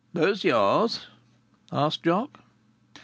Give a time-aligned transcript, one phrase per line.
[0.15, 1.05] "Those yours?"
[1.71, 2.39] asked Jock.